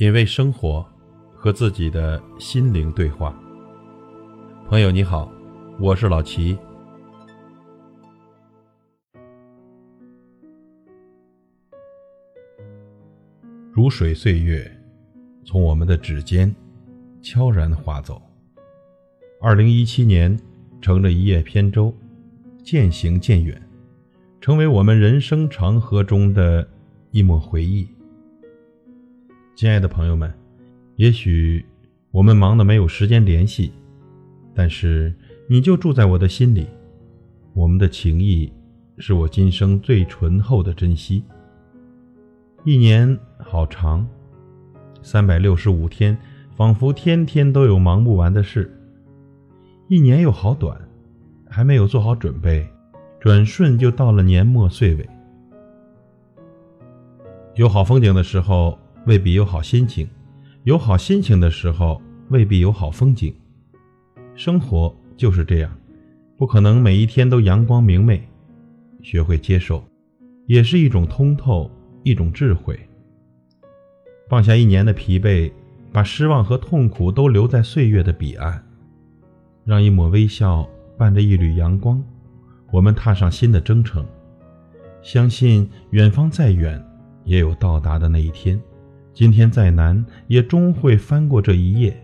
[0.00, 0.82] 品味生活，
[1.34, 3.38] 和自己的心灵对话。
[4.66, 5.30] 朋友你好，
[5.78, 6.56] 我是老齐。
[13.70, 14.74] 如水岁月，
[15.44, 16.50] 从我们的指尖
[17.20, 18.22] 悄然划走。
[19.38, 20.34] 二零一七年，
[20.80, 21.94] 乘着一叶扁舟，
[22.64, 23.60] 渐行渐远，
[24.40, 26.66] 成为我们人生长河中的
[27.10, 27.86] 一抹回忆。
[29.60, 30.32] 亲爱的朋友们，
[30.96, 31.62] 也许
[32.12, 33.70] 我们忙得没有时间联系，
[34.54, 35.14] 但是
[35.50, 36.66] 你就住在我的心里。
[37.52, 38.50] 我们的情谊
[38.96, 41.22] 是我今生最醇厚的珍惜。
[42.64, 44.08] 一年好长，
[45.02, 46.16] 三百六十五天，
[46.56, 48.74] 仿佛天天都有忙不完的事。
[49.88, 50.80] 一年又好短，
[51.50, 52.66] 还没有做好准备，
[53.20, 55.06] 转瞬就到了年末岁尾。
[57.56, 58.78] 有好风景的时候。
[59.06, 60.08] 未必有好心情，
[60.64, 63.34] 有好心情的时候，未必有好风景。
[64.34, 65.70] 生活就是这样，
[66.36, 68.22] 不可能每一天都阳光明媚。
[69.02, 69.82] 学会接受，
[70.46, 71.70] 也是一种通透，
[72.02, 72.78] 一种智慧。
[74.28, 75.50] 放下一年的疲惫，
[75.90, 78.62] 把失望和痛苦都留在岁月的彼岸，
[79.64, 82.04] 让一抹微笑伴着一缕阳光，
[82.70, 84.04] 我们踏上新的征程。
[85.02, 86.80] 相信远方再远，
[87.24, 88.60] 也有到达的那一天。
[89.12, 91.94] 今天再难，也终会翻过这一页。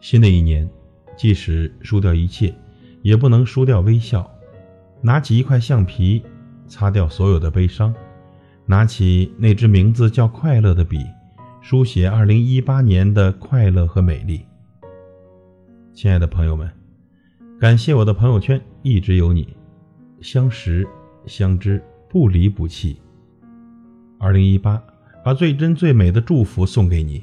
[0.00, 0.68] 新的一年，
[1.16, 2.54] 即使输掉一切，
[3.02, 4.30] 也不能输掉微笑。
[5.00, 6.22] 拿起一块橡皮，
[6.66, 7.92] 擦掉所有的悲伤；
[8.66, 10.98] 拿起那支名字叫快乐的笔，
[11.60, 14.44] 书写二零一八年的快乐和美丽。
[15.94, 16.70] 亲爱的朋友们，
[17.58, 19.56] 感谢我的朋友圈一直有你，
[20.20, 20.86] 相识
[21.26, 23.00] 相知，不离不弃。
[24.20, 24.82] 二零一八，
[25.24, 27.22] 把最真最美的祝福送给你。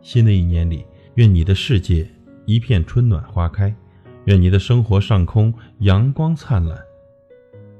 [0.00, 0.84] 新的一年里，
[1.16, 2.08] 愿你的世界
[2.46, 3.74] 一片春暖花开，
[4.24, 6.78] 愿你的生活上空阳光灿烂，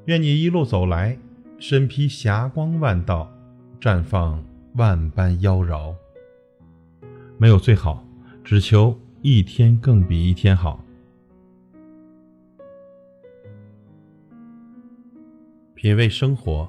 [0.04, 1.18] 愿你一路走来，
[1.58, 3.32] 身披霞光万道，
[3.80, 4.44] 绽放
[4.74, 5.94] 万般妖娆。
[7.38, 8.04] 没有最好，
[8.44, 10.84] 只求一天更比一天好。
[15.74, 16.68] 品味生活。